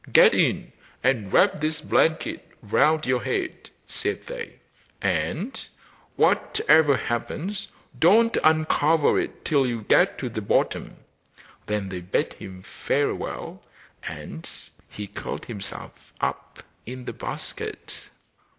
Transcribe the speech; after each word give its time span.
'Get 0.11 0.33
in, 0.33 0.71
and 1.03 1.31
wrap 1.31 1.59
this 1.59 1.79
blanket 1.79 2.43
round 2.63 3.05
your 3.05 3.21
head,' 3.21 3.69
said 3.85 4.25
they; 4.25 4.59
'and, 4.99 5.67
whatever 6.15 6.97
happens, 6.97 7.67
don't 7.99 8.35
uncover 8.43 9.19
it 9.19 9.45
till 9.45 9.67
you 9.67 9.83
get 9.83 10.17
to 10.17 10.27
the 10.27 10.41
bottom.' 10.41 10.95
Then 11.67 11.89
they 11.89 12.01
bade 12.01 12.33
him 12.33 12.63
farewell, 12.63 13.61
and 14.01 14.49
he 14.89 15.05
curled 15.05 15.45
himself 15.45 16.11
up 16.19 16.63
in 16.87 17.05
the 17.05 17.13
basket. 17.13 18.09